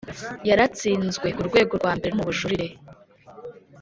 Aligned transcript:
Yaratsinzwe 0.49 1.27
ku 1.35 1.41
rwego 1.47 1.71
rwa 1.79 1.91
mbere 1.97 2.09
no 2.13 2.17
mu 2.17 2.27
bujurire 2.27 2.67